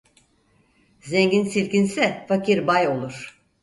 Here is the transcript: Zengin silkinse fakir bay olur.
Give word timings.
Zengin 1.11 1.43
silkinse 1.45 2.25
fakir 2.29 2.67
bay 2.67 2.87
olur. 2.87 3.39